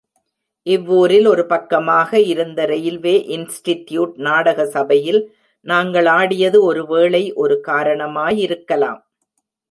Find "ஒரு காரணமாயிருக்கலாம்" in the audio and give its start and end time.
7.33-8.99